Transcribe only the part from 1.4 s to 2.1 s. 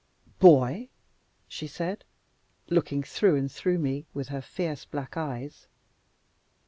she said,